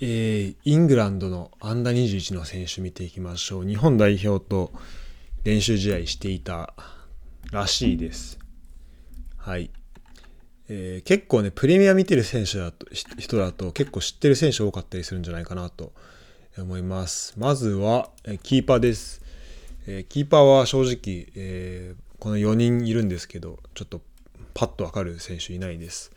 [0.00, 3.66] えー、イングランドのアンダー21の選手見ていきましょう。
[3.66, 4.70] 日本代表と
[5.42, 6.72] 練習試合していた
[7.50, 8.38] らしいです。
[9.36, 9.72] はい。
[10.68, 15.92] えー、結構ね、プレミア見てる選手だと、人だと結構知ってる選手多かったりするんじゃないかなと
[16.56, 17.34] 思います。
[17.36, 19.20] まずは、え、キーパーです。
[19.88, 24.00] えー、キーパーは正直、えこの4人いるんですけど、ちょっと
[24.54, 26.12] パッとわかる選手いないです。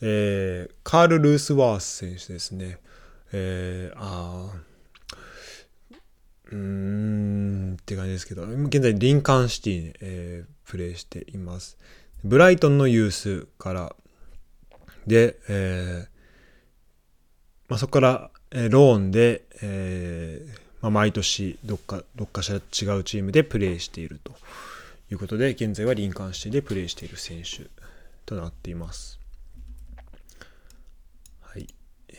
[0.00, 2.80] えカール・ルースワース選手ですね。
[3.32, 4.52] えあ
[6.50, 11.76] うーんって感じですけど、現在リンカンシティに、えー、プレーしています。
[12.24, 13.94] ブライトンのユースから
[15.06, 16.08] で、えー
[17.68, 22.60] まあ、そこから、えー、ローンで、えーまあ、毎年どっかどっかしら違
[22.98, 24.32] うチームでプレーしていると
[25.10, 27.68] いうことで現在はリンカンシティでプレーしている選手
[28.24, 29.18] となっています。
[31.40, 31.66] はい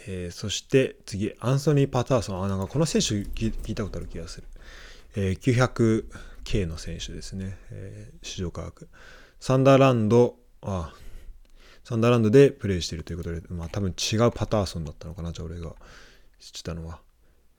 [0.07, 4.47] えー、そして次アンソニー・パターソンあなんかこの選手聞いたことある気がする、
[5.15, 5.39] えー、
[6.43, 8.87] 900K の選手ですね、えー、市場価格。
[9.39, 10.93] サンダーランド、あ
[11.83, 15.75] サンダーランドでプレイしているということで、まあ多分違うパターソンだったのかな、じゃあ俺が
[16.39, 16.99] 知ったのは。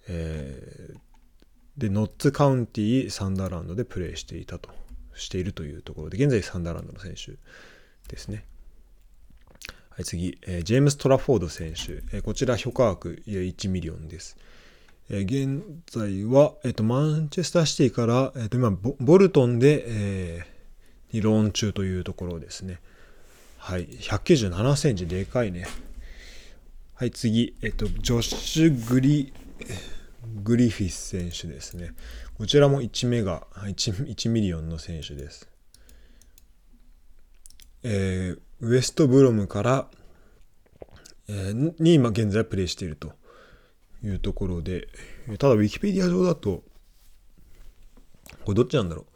[0.09, 4.71] えー、で、ノッツカウンティサンダーランドでプレイしていたと、
[5.15, 7.33] しているというところで、現在サンダーランドの選手
[8.09, 8.45] ですね。
[10.01, 12.03] はい、次、え、ジェームス・トラフォード選手。
[12.17, 14.39] え、こちら評価額1 million です。
[15.11, 22.81] え、現在は、えーと、マンチェスターシティから、えーと、今ボ、ボルトンで、えー、にローン中というところですね。
[23.59, 23.89] はい。
[23.89, 25.67] 197センチ、でかいね。
[26.95, 27.55] はい、次。
[27.61, 29.35] えっと、ジョッシュ・グリ、
[30.43, 31.93] グリフィス選手ですね。
[32.39, 35.50] こちらも1メガ、1, 1 million の選手です。
[37.83, 39.87] えー、ウエストブロムから、
[41.29, 43.13] えー、に今現在プレイしていると
[44.05, 44.89] いうところで、
[45.39, 46.63] ただウィキペディア上だと、
[48.45, 49.11] これどっちなんだろう。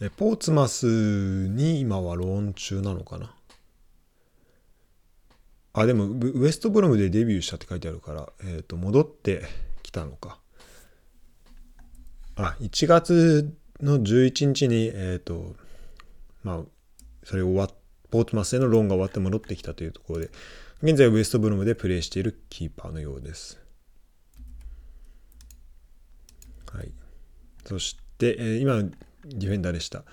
[0.00, 3.34] えポーツマスに今はローン中なのかな
[5.72, 9.44] あでもウエストブロムでデビューしたって書いてあるから、えー、と戻って
[9.82, 10.38] きたのか
[12.36, 15.56] あ1月の11日にえっ、ー、と
[16.44, 16.60] まあ
[17.24, 17.70] それ終わっ
[18.10, 20.30] ポーツマスへのローンが終わって戻ってきたというところで
[20.82, 23.60] 現在ウエストブロムでプレーしているキーパーのようです
[26.72, 26.92] はい
[27.64, 28.82] そして、えー、今
[29.24, 30.04] ディフェンダーでした。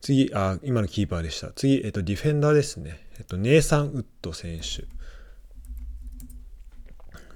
[0.00, 1.52] 次、あ、今のキーパーでした。
[1.52, 3.06] 次、えっと、ディフェンダーですね。
[3.18, 4.86] えっと、ネイサン・ウッド選手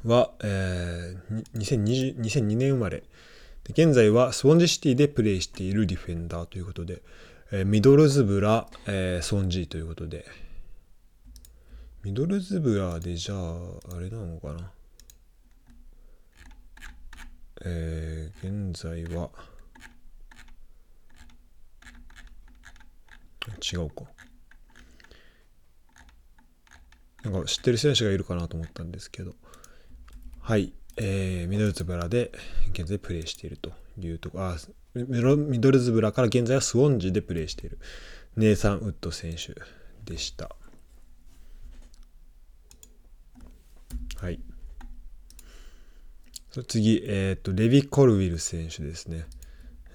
[0.06, 3.04] は、えー、2020 2002年生まれ。
[3.70, 7.02] 現在はスウォンジシティでプレーしているディフェンダーということで、
[7.50, 10.26] えー、ミドルズブラ、えー、ソンジーということで、
[12.02, 14.70] ミドルズブラでじゃあ、あれなのかな？
[17.64, 19.30] えー、現在は、
[23.72, 24.04] 違うか。
[27.24, 29.34] なんか知ってる選手がいるかなと思ったんですけど、
[30.40, 32.32] はい、えー、ミドルズブラで
[32.72, 34.56] 現在プレーしているというとこあ
[34.94, 37.78] ミドルズブラから現在はスウォンジでプレーしている
[38.36, 39.54] ネイサン・ウッド選手
[40.04, 40.50] でした。
[44.16, 44.40] はい。
[46.66, 49.26] 次、えっ、ー、と、レビ・コルウィル選手ですね。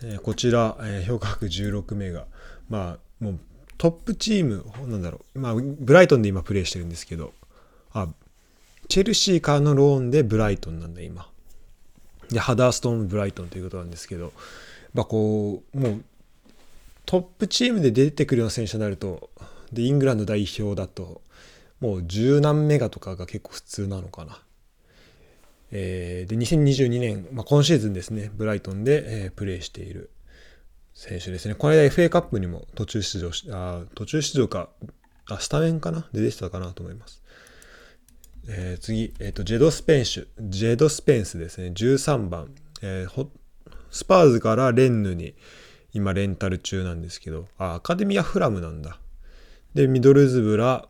[0.04, 2.28] えー、こちら、えー、評価額16名が、
[2.70, 3.40] まあ、もう
[3.78, 7.34] トップチーム、なんだろう、まあ、ブライトンで今プレーしてるんですけど、
[7.92, 8.08] あ、
[8.94, 11.28] チェルシーからのローンでブライトンなんだ、今。
[12.30, 14.34] で、ハダーストーン・ブライトンということなんですけど、
[14.94, 16.04] まあ、こう、もう、
[17.08, 19.32] トップチームで出てくるような選手になると、
[19.72, 21.24] で、イングランド代表だと、
[21.80, 24.40] もう十何メガとかが結構普通なのかな。
[25.72, 30.12] えー、で、2022年、まあ、今シーズンですね、ブライトンで、えー、プレーしている
[30.94, 31.56] 選手ですね。
[31.56, 34.70] この間 FA カップにも途中出場し、あ途中出場か、
[35.26, 36.08] あ、スタメンかな？
[36.14, 37.23] で出てたかなと思います。
[38.48, 41.68] えー、次、え、ー、と、ジェド・スペンシュ、ジェド・スペンスですね。
[41.70, 42.54] 13番。
[42.82, 43.28] えー、
[43.90, 45.36] スパーズからレンヌに
[45.94, 49.00] 今レンタル中なんですけど、あ、アカデミア・フラムなんだ。
[49.74, 50.88] で、ミドルズブラ、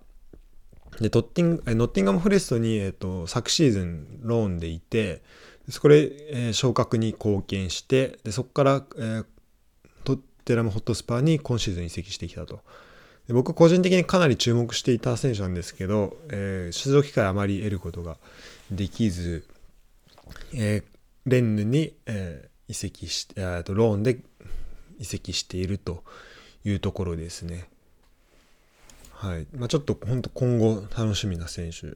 [1.00, 5.21] で、トッティンノッティンガム・フレストに、え、ー、と、昨シーズンローンでいて、
[5.69, 9.25] そこで、えー、昇格に貢献して、でそこから、えー、
[10.45, 12.61] テラムホットスパーに今シーズン移籍してきたと。
[13.27, 18.17] で僕個人的にかなり注目していた選手なんですけど、えー、出場機会あまり得ることが
[18.69, 19.47] できず、
[20.53, 20.83] えー、
[21.25, 24.19] レンヌに、えー、移籍して、えとローンで
[24.99, 26.03] 移籍していると
[26.65, 27.69] いうところですね。
[29.11, 29.47] はい。
[29.55, 31.95] まあ、ちょっと本当今後楽しみな選手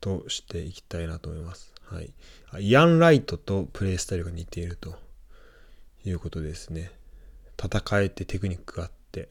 [0.00, 1.72] としていきたいなと思います。
[1.84, 2.12] はい。
[2.60, 4.96] イアン・ライトとプレイスタイルが似ていると
[6.04, 6.90] いうことですね。
[7.56, 9.28] 戦えてテクニックがあって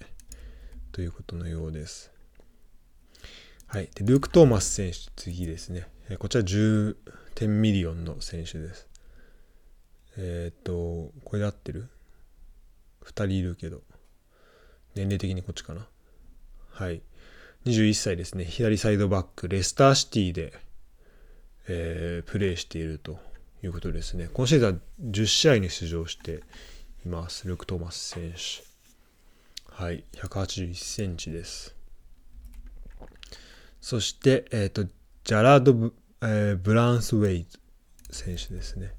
[0.92, 2.12] ということのようです。
[3.68, 3.90] はい。
[3.96, 5.88] で、ルーク・トーマス選手、次ですね。
[6.10, 6.98] えこちら10
[7.36, 8.90] 点 million の選手です。
[10.18, 11.88] えっ、と、これで合ってる
[13.06, 13.82] ?2 人いるけど。
[14.94, 15.88] 年齢的にこっちかな。
[16.70, 17.02] はい。
[17.66, 18.44] 21歳ですね。
[18.44, 20.54] 左サイドバック、レスターシティで、
[21.70, 23.20] えー、プレーしていると
[23.64, 24.30] いうことですね。
[24.34, 26.42] 今シーズンは10試合に出場して
[27.06, 27.48] います。
[27.48, 28.71] ルーク・トーマス選手。
[29.82, 30.04] はい。
[30.14, 31.76] 181センチです。
[33.80, 37.48] そして、えっ、ー、と、ジャラードブ、えー、ブランスウェイ
[38.12, 38.94] 選手ですね。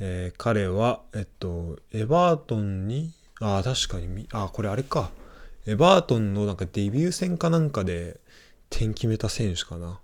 [0.00, 5.12] えー、彼は、えっと、エバートンに、あ、確かに、ああ、これあれか。
[5.64, 8.18] エバートンのなんかデビュー戦かなんかで
[8.68, 10.00] 点決めた選手かな。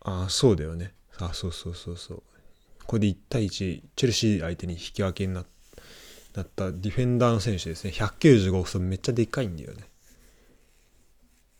[0.00, 0.92] あ、そうだよね。
[1.16, 2.22] あそうそうそうそう。
[2.86, 5.46] これで1対1、チェルシー相手に引き分けになっ
[6.44, 7.90] たディフェンダーの選手ですね。
[7.92, 9.84] 195、そめっちゃでかいんだよね。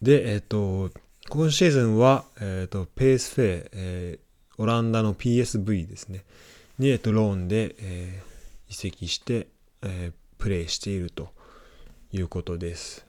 [0.02, 0.90] で、えっ、ー、と、
[1.28, 6.24] 今シーズンは、えっ、ー、と、ペースフェイ、えー、オランダの PSV ですね。
[6.78, 8.22] に、えっ、と、ローンで、え
[8.68, 9.48] 移籍して、
[9.82, 11.32] えプレーしていると
[12.12, 13.06] いうことです。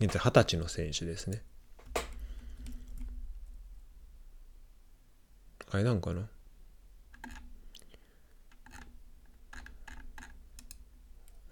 [0.00, 1.42] 現在二十歳の選手ですね。
[5.72, 6.28] あれなんかな？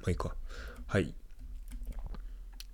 [0.01, 0.35] まあいいか。
[0.87, 1.15] はい。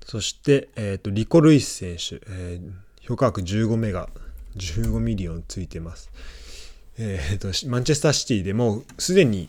[0.04, 4.08] そして、えっ、ー、と、リコ・ルイス選手、えー、評価額15メガ、
[4.56, 6.10] 15ミリオンついてます。
[6.98, 9.48] えっ、ー、と、マンチェスターシティでもうすでに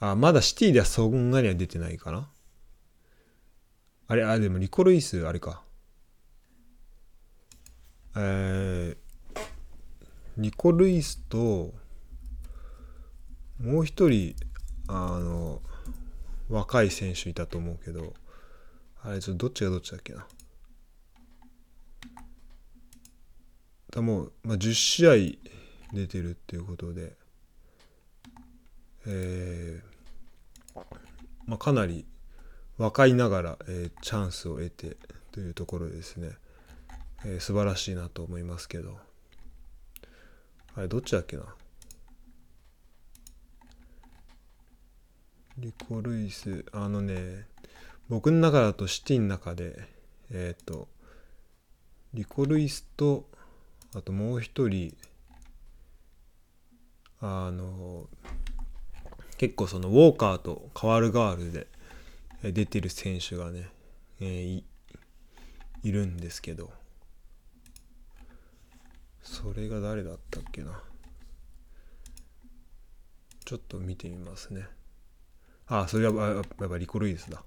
[0.00, 2.28] あ、まだシティではそんなには出てないかな。
[4.08, 5.62] あれ、あ、でもリコルイス、あれか。
[8.16, 9.40] えー、
[10.38, 11.74] リコ・ルイスと、
[13.60, 14.34] もう一人、
[14.88, 15.60] あの、
[16.50, 18.12] 若い選手いたと思うけど、
[19.02, 20.26] あれ、ちょっとどっちがどっちだっけな。
[23.90, 25.12] だもう、まあ、10試合
[25.92, 27.16] 出てるっていうことで、
[29.06, 30.80] えー、
[31.46, 32.04] まあ、かなり
[32.76, 34.96] 若いながら、えー、チャンスを得て
[35.32, 36.30] というところですね、
[37.24, 38.98] えー、素晴らしいなと思いますけど。
[40.76, 41.44] あれどっちだっけな。
[45.60, 47.44] リコ・ルイスあのね
[48.08, 49.78] 僕の中だとシティの中で
[50.32, 50.88] えっ、ー、と
[52.14, 53.28] リコ・ルイスと
[53.94, 54.96] あともう一人
[57.20, 58.08] あの
[59.36, 61.66] 結構そのウォーカーとカワルガールで
[62.52, 63.68] 出てる選手がね、
[64.20, 64.64] えー、
[65.82, 66.70] いるんですけど
[69.22, 70.82] それが誰だったっけな。
[73.44, 74.68] ちょっと見てみますね。
[75.70, 77.42] あそれはやっぱリコ・ルイスだ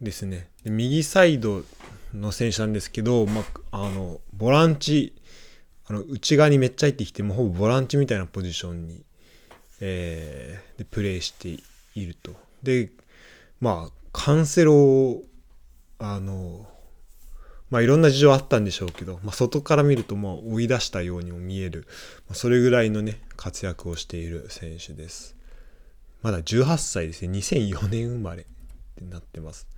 [0.00, 1.62] ですねで右サイド
[2.14, 3.42] の選手なんですけど、ま
[3.72, 5.14] あ、あのボランチ
[5.86, 9.04] あの内側にめっちゃ入ってきてもうほぼボランチみたいなポジションに
[9.80, 11.48] えー、でプレイして
[11.94, 12.34] いると。
[12.62, 12.90] で
[13.60, 15.22] まあカンセロを
[15.98, 16.66] あの
[17.70, 21.86] まあいろんな事情あったんでしょうけど、まあ、外から見るともう追い出したようにも見える、
[22.28, 25.35] まあ、それぐらいのね活躍をしている選手です。
[26.26, 28.44] まだ18歳ですね2004年生まれっ
[28.96, 29.68] てなってます。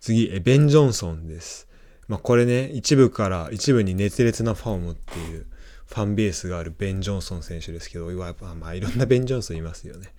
[0.00, 1.68] 次えベン・ジョンソンです。
[2.08, 5.46] まあ、これね一部から一部に熱烈なファンを持っている
[5.86, 10.12] ファンベースがあるベン・ジョンソン選手ですけど、やっぱまあいろんなベン・ジョンソンいますよね。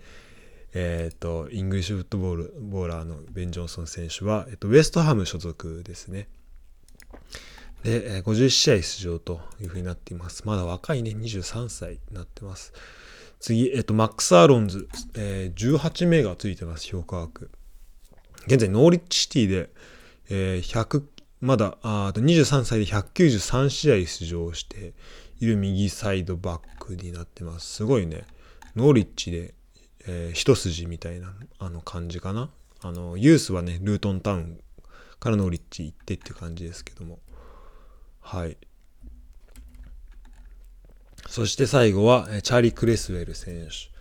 [0.73, 6.29] えっ、ー、と、イングリッシュフットボールボーラーのベン・ジョンソン選手は、えっ、と、ウエストハム所属ですね。
[7.83, 10.43] で、50試合出場というふうになっています。
[10.45, 12.71] まだ若いね、23歳になってます。
[13.43, 17.51] 次、えっ、と、マックス・アーロンズ、えー、18名がついてます、評価額。
[18.47, 19.69] 現在、ノーリッチシティで、
[20.29, 21.03] えー、100、
[21.41, 24.93] まだ、あ23歳で193試合出場して、
[25.41, 27.67] いる右サイドバックになってます。
[27.67, 28.23] すごいね、
[28.77, 29.53] ノーリッチで、
[30.07, 32.49] えー、一筋みたいなあの感じかな。
[32.81, 34.61] あの、ユースはね、ルートンタウン
[35.19, 37.19] からノーリッチ行ってって感じですけども。
[38.21, 38.55] はい。
[41.27, 43.93] そして最後は、チャーリー・クレスウェル選手。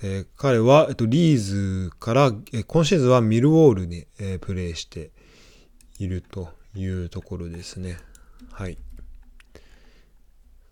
[0.00, 5.10] えー、彼は、えっと、リーズから、え今シーズンはミルウォールに、えー、プレーして
[5.98, 7.98] いるというところですね。
[8.52, 8.78] はい。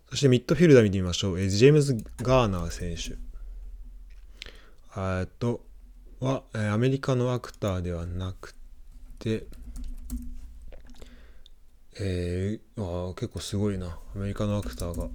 [0.09, 1.39] そしてミッドフィルダー見てみましょう。
[1.39, 3.17] えジェームズ・ガーナー選手。
[4.95, 5.65] えっと、
[6.21, 8.55] は、えアメリカのアクターではなく
[9.19, 9.45] て、
[11.99, 15.09] えー、あ結構すごいなアメリカのアクターが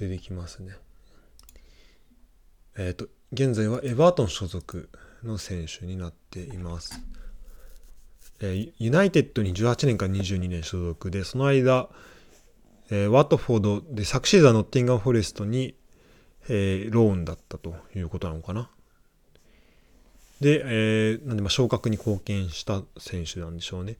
[0.00, 0.72] 出てきますね
[2.76, 4.88] えっ、ー、と現在はエバートン所属
[5.22, 7.00] の選手になっています
[8.42, 11.90] えー、ユナイテッドに18年から22年所属でその間、
[12.90, 15.74] えー、ワットフォードで昨シーズンはノッティンガン・フォレストに、
[16.48, 18.70] えー、ローンだったということなのかな
[20.40, 23.96] で、えー、なんでまあ昇格に貢献した選手なんでしょうね。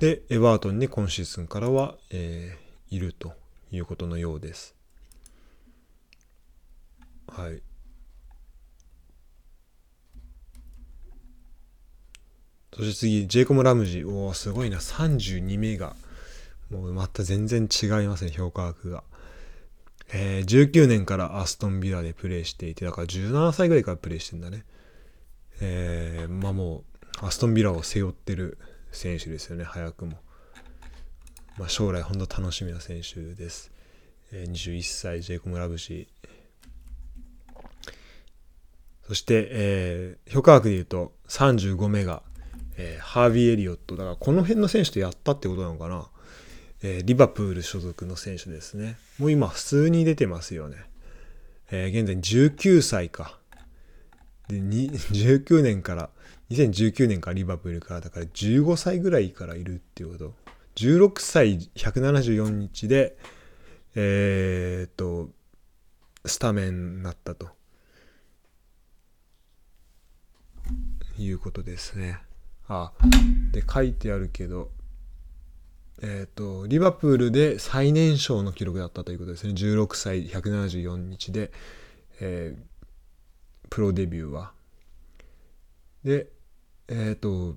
[0.00, 3.34] で、エバートンに今シーズンからは、えー、いると
[3.70, 4.75] いうことのようです。
[7.28, 7.62] はい。
[12.74, 14.08] そして次、ジェイコム・ラムジー。
[14.08, 14.78] おお、すごいな。
[14.78, 15.96] 32名が。
[16.70, 19.02] もうまた全然違いますね、評価額が。
[20.12, 24.64] えー、19年からアストンビラでプレーしていて、だから17歳ぐらいからプレーしてんだね。
[25.60, 26.84] えー、まあも
[27.22, 28.58] う、アストンビラを背負ってる
[28.92, 30.18] 選手ですよね、早くも。
[31.58, 33.72] まあ、将来本当楽しみな選手です。
[34.32, 36.28] えー、21歳、ジェイコム・ラブシー。
[39.06, 42.22] そして、えー、評価額で言うと35目が、
[42.76, 43.96] えー、ハービー・エリオット。
[43.96, 46.08] だからこの辺の選手とやったってことなのかな。
[46.82, 48.96] えー、リバプール所属の選手ですね。
[49.18, 50.76] もう今普通に出てますよね。
[51.70, 53.38] えー、現在19歳か。
[54.48, 56.10] で、19 年から、
[56.50, 60.34] 2019年からリバプールから、だから15歳ぐらいからいるっていうこと。
[60.76, 63.16] 16歳174日で、
[63.94, 65.30] えー、っと、
[66.24, 67.55] スタメンになったと。
[71.18, 72.18] いうことですね。
[72.68, 72.92] あ、
[73.52, 74.70] で、書いてあるけど、
[76.02, 79.52] えっ、と、リバプールで最年少の記録だったということですね。
[79.54, 81.52] 16歳174日で、
[82.20, 84.52] えー、プロデビューは。
[86.04, 86.28] で、
[86.88, 87.56] えっ、ー、と、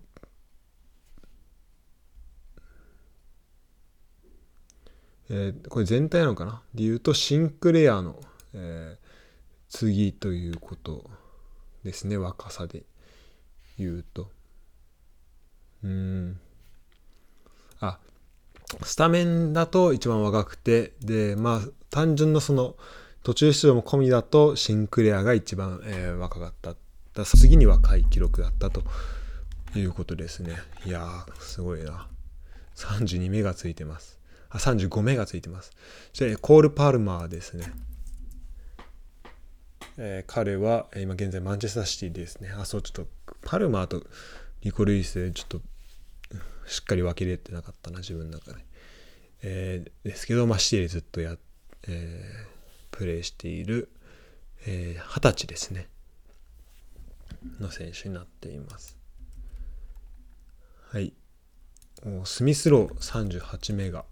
[5.30, 6.62] えー、これ全体なのかな？
[6.74, 8.20] で言うと、シンクレアの、
[8.54, 9.06] えー、
[9.70, 11.10] 次ということ
[11.84, 12.84] ですね、若さで
[13.80, 14.30] 言うと。
[15.84, 16.40] うん。
[17.80, 18.00] あ、
[18.84, 22.76] スタメンだと一番若くて、で、まあ、単純なその、
[23.24, 26.76] 途中出場も込みだとシンクレアが一番、えー、若かった。
[27.14, 28.84] だ次に若い記録だったと
[29.76, 30.56] いうことですね。
[30.86, 32.08] いやー、すごいな。
[32.76, 34.20] 32目がついてます。
[34.50, 35.72] あ、35目がついてます。
[36.14, 37.72] そしてコール・パルマーですね。
[39.98, 42.54] えー、彼は今現在マンチェスターシティですね。
[42.58, 43.08] あ、そう、ちょっと
[43.42, 44.04] パルマーと
[44.62, 45.62] リコ・ルイスでちょっと
[46.68, 48.66] しっかり分けれてなかったな、自分の中で。
[49.42, 51.38] えー、ですけど、まあ、シティでずっとや、
[51.88, 53.90] えー、プレーしている
[54.66, 55.88] 二十、えー、歳ですね。
[57.60, 58.98] の選手になっています。
[60.92, 61.14] はい。
[62.26, 64.06] スミスロー38メガ、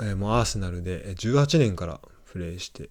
[0.00, 2.90] えー、もうアーセナルで18年からプレーして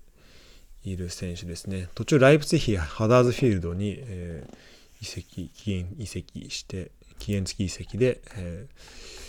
[0.83, 1.89] いる選手ですね。
[1.95, 4.55] 途中ライプツィヒハダーズフィールドに、えー、
[5.01, 9.25] 移籍期限移籍して期限付き移籍で、えー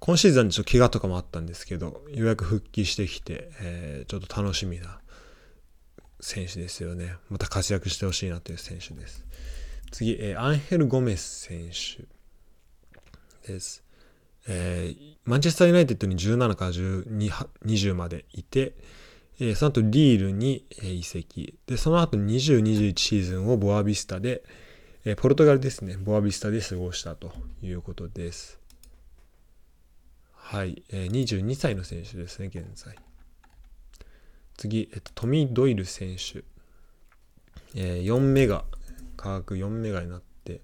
[0.00, 4.98] 今シーズンちょっと怪我とかもあったんですけど、ようやく復帰してきて、えー、ちょっと楽しみな
[6.20, 7.16] 選手ですよね。
[7.28, 9.26] また活躍してほしいなという選手です。
[9.90, 12.06] 次、えー、アンヘル・ゴメス選手
[13.52, 13.84] です。
[14.48, 18.72] えー、マンチェスター・ユナイテッドに17から20までいて、
[19.38, 21.58] えー、その後リールに移籍。
[21.66, 24.42] で、その後20、21シーズンをボアビスタで、
[25.02, 28.60] え、ポルトガルですね、ボアビスタで過ごしたということです。
[30.34, 32.94] はい、えー、22歳の選手ですね、現在。
[34.58, 36.44] 次、えっと、トミー・ドイル選手。
[37.74, 38.66] えー、4メガ、
[39.16, 40.60] 価格4メガになって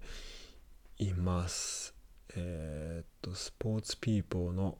[0.98, 1.94] います。
[2.36, 4.76] えー、っと、スポーツピーポーの、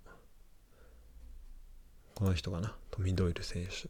[2.14, 3.88] この人かな、トミー・ドイル選手。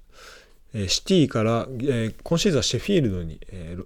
[0.78, 3.76] え、シティから、え、今シーズンはシェフィールドに、え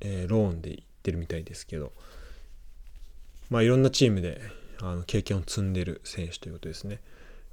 [0.00, 1.92] えー、ローンで行ってるみたいですけど、
[3.50, 4.40] まあいろんなチームで
[4.80, 7.00] あの経験を積んでる選手ということですね。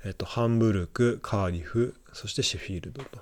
[0.04, 3.20] えっと、ハンブルク、カーディフ、そしてシェフィールドと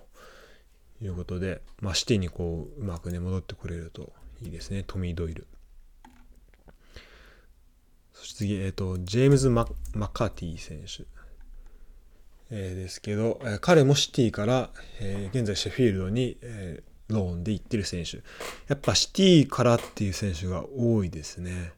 [1.01, 4.83] いうことで、まあ、シティにこう、うまくね、戻ってくれるといいですね。
[4.87, 5.45] トミー・ドイル。
[8.13, 11.05] そして次、えっと、ジェームズマ・マカーティ選手。
[12.51, 18.17] えー、ですけど、えー、彼もシティから、えー、現在シェフィールドに、えー、ローンで行ってる選手。
[18.67, 21.73] やっぱシティからっていう選手が多いですね。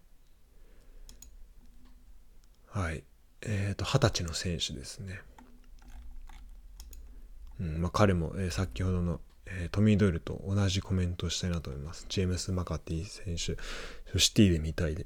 [2.67, 3.03] はい。
[3.41, 5.21] えっ、ー、と、二十歳の選手ですね。
[7.59, 12.05] うんまあ、彼も、えー、先ほどの、えー、トミー・ドイルと同じコメントをしたいなと思います。
[12.09, 15.05] ジェームス・マカティ選手、シティで見たいで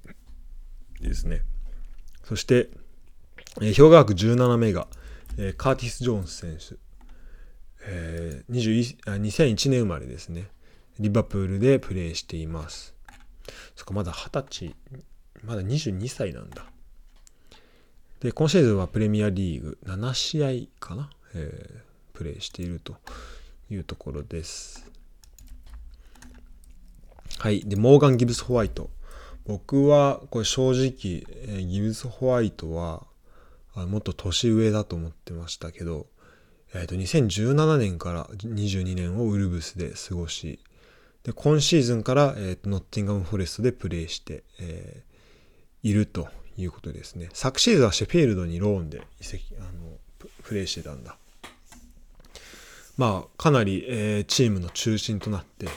[1.02, 1.42] ですね。
[2.24, 2.70] そして、
[3.62, 4.88] えー、氷河学17目が、
[5.38, 6.76] えー、カーティス・ジョーンズ選手、
[7.88, 10.48] えー、2001年生まれですね。
[11.00, 12.96] リバプールでプレーしています。
[13.76, 14.76] そっか、まだ20歳、
[15.44, 16.66] まだ22歳なんだ。
[18.22, 20.50] で、今シーズンはプレミアリーグ7試合
[20.80, 22.96] かな、えー、プレーしていると
[23.70, 24.90] いうところです。
[27.38, 27.62] はい。
[27.62, 28.90] で、モーガン・ギブス・ホワイト。
[29.46, 33.06] 僕は、これ正直、えー、ギブス・ホワイトは、
[33.76, 36.08] あもっと年上だと思ってましたけど、
[36.76, 40.60] えー、と2017年から22年をウルブスで過ごし、
[41.24, 46.28] で今シーズンから、えー、とノッティンガム・フォレストでプレーして、えー、いると
[46.58, 47.30] いうことですね。
[47.32, 49.98] 昨シーズンはシェフィールドにローンで移籍あの
[50.44, 51.18] プレーしてたんだ。
[52.98, 55.68] まあ、かなり、えー、チームの中心となって、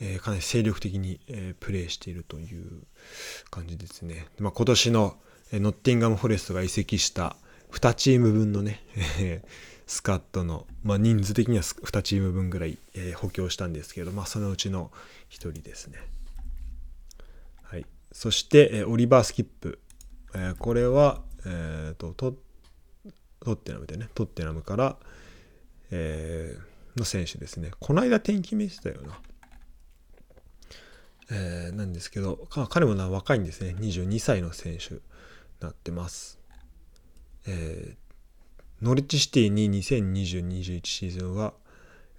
[0.00, 2.82] えー、かなり精力的に、えー、プレーしているという
[3.50, 4.26] 感じですね。
[4.38, 5.16] まあ、今年の、
[5.52, 7.36] えー、ノッティンガム・フォレストが移籍した
[7.72, 8.82] 2チーム分のね、
[9.90, 14.92] スカットの、まあ、人数的には2チーム分ぐらい、えー、補強したんですけど、まあ、そのうちの
[15.30, 15.98] 1人ですね。
[17.64, 17.84] はい。
[18.12, 19.80] そして、えー、オリバー・スキップ。
[20.32, 22.36] えー、これは、えーと、ト
[23.40, 24.96] トッテナムでね、トッテナムから、
[25.90, 27.72] えー、の選手ですね。
[27.80, 29.18] この間天気見せたよな。
[31.32, 33.74] えー、なんですけど、彼もな若いんですね。
[33.76, 35.00] 22歳の選手に
[35.58, 36.38] なってます。
[37.48, 37.99] えー、
[38.82, 41.52] ノリッチシティに2020-21シーズンは、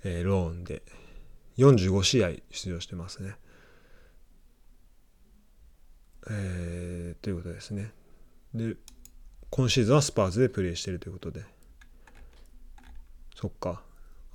[0.03, 0.83] えー、ローンで
[1.57, 3.35] 45試合出場してますね。
[6.29, 7.91] えー、ということですね。
[8.53, 8.75] で、
[9.49, 11.43] 今シーズンはスパーズでプレーしてるということで。
[13.35, 13.81] そっか。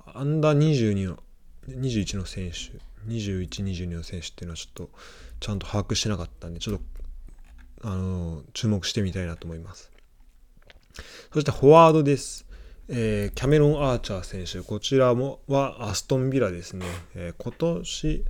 [0.05, 1.19] アンダー22の、
[1.69, 2.77] 21の選手、
[3.09, 4.89] 21、22の選手っていうのはちょっと
[5.39, 6.79] ちゃんと把握してなかったんで、ちょっ
[7.81, 9.91] と、あの、注目してみたいなと思います。
[11.33, 12.45] そしてフォワードです。
[12.89, 16.85] えー、キャメロン・アーチャー選手、こちらもはアストンビラですね。
[17.15, 18.25] えー、今年、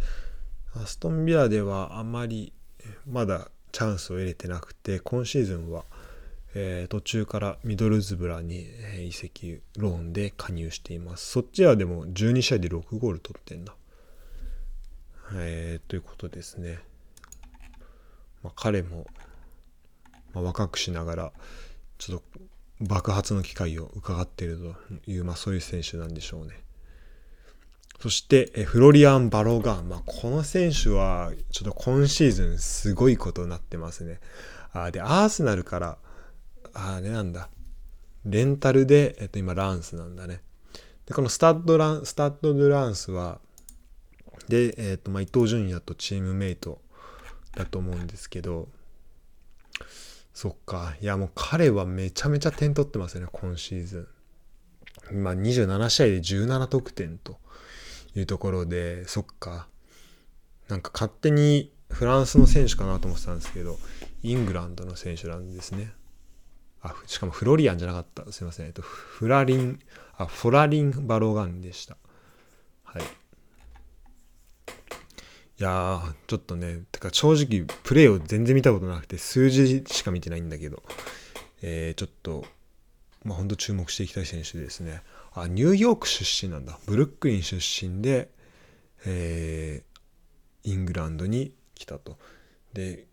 [0.75, 2.53] アストンビラではあまり
[3.05, 5.85] まだチャンスを得れてなくて、今シーズンは、
[6.55, 8.67] えー、途中からミドルズブラに、
[9.07, 11.31] 移籍ローンで加入しています。
[11.31, 13.75] そっちはでも12試合で6ゴール取ってんだ。
[15.35, 16.79] えー、ということですね。
[18.43, 19.05] まあ、彼も、
[20.33, 21.33] まあ、若くしながら、
[21.97, 22.39] ちょっと
[22.79, 24.59] 爆発の機会を伺っている
[25.05, 26.53] という、まあ、そういう選手なんでしょうね。
[27.99, 29.89] そして、えフロリアン・バロガン。
[29.89, 34.19] まあ、この選手は、ちょっと今シーズンすごいことになってますね。
[34.71, 35.97] あで、アーセナルから、
[36.73, 37.49] あれなんだ。
[38.25, 40.41] レンタルで、えっと、今、ランスなんだね。
[41.07, 43.39] で、このスタッドラン、スタッド・ド・ランスは、
[44.47, 46.79] で、えっと、まあ、伊東純也とチームメイト
[47.55, 48.69] だと思うんですけど、
[50.37, 50.93] そっか。
[51.01, 54.07] いや、もう彼はめちゃめちゃ点取ってますよね、今シーズ
[55.11, 55.17] ン。
[55.17, 57.39] 今27試合で17得点と
[58.13, 59.67] いうところで、そっか。
[60.67, 63.79] なんか勝手にフランスの選手かなと思ってたんですけど、
[64.21, 65.91] イングランドの選手なんですね。
[66.83, 68.31] あ、しかもフロリアンじゃなかった。
[68.31, 68.67] すいません。
[68.67, 69.79] えっと、フラリン、
[70.19, 71.97] あ、フォラリン・バロガンでした。
[72.83, 73.01] はい。
[75.59, 80.83] いやー、ちょっとね、てか正直プレイを全然見たことなくて、数字しか見てないんだけど、
[81.63, 82.45] えー、ちょっと、
[83.23, 85.01] まあ本当注目していきたい選手ですね。
[85.33, 86.77] あ、ニューヨーク出身なんだ。
[86.85, 88.29] ブルックリン出身で、
[89.07, 92.19] えー、イングランドに来たと。
[92.73, 93.07] で、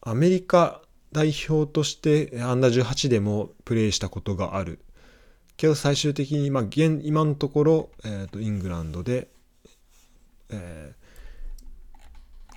[0.00, 0.80] アメリカ
[1.12, 4.80] 代表としてアンダー18でもプレーしたことがある。
[5.58, 9.28] けど最終的に、まあ、現今のところ、えーと、イングランドで、
[10.48, 11.05] えー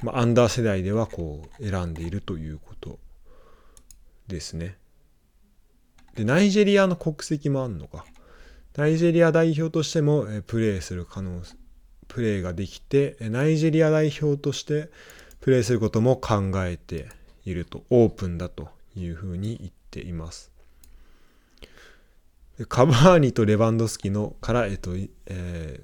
[0.02, 3.00] まあ、アンダー世代ではこう選んでいるということ
[4.28, 4.78] ですね。
[6.16, 8.06] で、ナイジェリアの国籍もあるのか。
[8.76, 11.42] ナイジェリア代表としてもプレーする可能、
[12.08, 14.90] プレーができて、ナイジェリア代表として
[15.42, 17.10] プレーすることも考えて
[17.46, 20.52] いると、オープンだというふうに言っています。
[22.68, 24.92] カバーニとレバンドスキのから、えっと、
[25.26, 25.80] え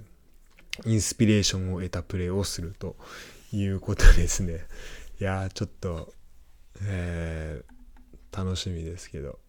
[0.83, 2.97] ー、インスピレーションを得たプレーをすると
[3.55, 4.65] いうことですね。
[5.19, 6.13] いやちょっと、
[6.83, 9.39] えー、楽しみですけど。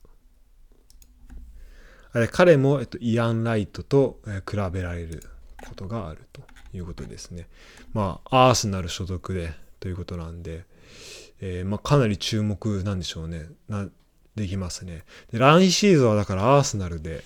[2.12, 5.23] あれ彼も、えっと、イアン・ライトと、えー、比べられる
[5.69, 6.40] ことがあると
[6.73, 7.47] いうことですね。
[7.92, 10.64] まあ、アーセナル所属でということなんで、
[11.40, 13.49] えー、まあ、かなり注目なんでしょうね。
[13.69, 13.87] な
[14.35, 15.05] できますね。
[15.31, 17.23] で、来シーズンはだからアーセナルで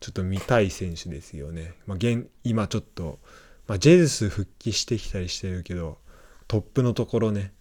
[0.00, 1.74] ちょっと見たい選手ですよね。
[1.86, 3.20] まあ、現今ちょっと、
[3.66, 5.98] まあ、ジェズス復帰してきたりしてるけど、
[6.48, 7.52] トップのところね、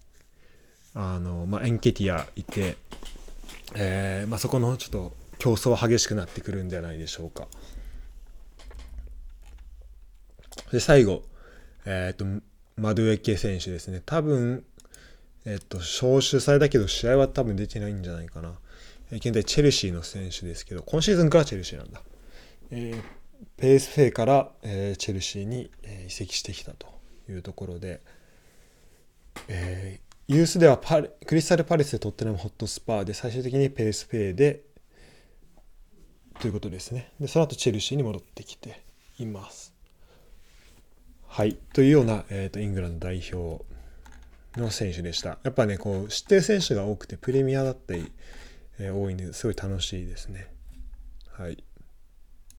[0.94, 2.78] あの、まあ、エンケティアいて、
[3.76, 7.48] えーまあ、そこのちょっと競争は激しくなってくるんではないでしょうか。
[10.72, 11.24] で最後、
[11.86, 12.44] えーと、
[12.78, 14.02] マドゥエケ選手ですね。
[14.06, 14.64] 多分、
[15.46, 18.54] えっ、と招集されたけど試合は多分出てないんじゃないかな、
[19.12, 22.02] え、現在チェルシーの選手ですけど今シーズンからチェルシーなんだ、
[22.72, 23.02] えー、
[23.58, 26.88] ペースフェイから、えー、チェルシーに、えー、移籍してきたと
[27.30, 28.02] いうところで、
[29.48, 34.62] えー、ユースではパクリスタル・パレスでトッテナムホットスパーで最終的にペースフェイで
[36.40, 37.12] ということですね。
[37.20, 38.84] でその後チェルシーに戻ってきて
[39.20, 39.74] います。
[41.28, 41.58] はい。
[41.74, 43.64] というような、えーと、イングランド代表
[44.60, 45.40] の選手でした。
[45.44, 48.12] やっぱねこう知ってる選手が多くてプレミアだったり、
[48.80, 50.48] えー、多いんですごい楽しいですね。
[51.32, 51.64] はい。